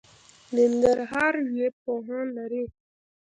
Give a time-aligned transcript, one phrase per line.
[0.55, 2.63] ننګرهار ژبپوهان لري